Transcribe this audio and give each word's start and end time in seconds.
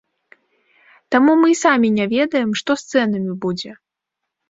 Таму 1.17 1.31
мы 1.43 1.47
і 1.53 1.59
самі 1.63 1.93
не 2.01 2.05
ведаем, 2.17 2.59
што 2.65 2.71
з 2.85 2.91
цэнамі 2.93 3.41
будзе. 3.49 3.71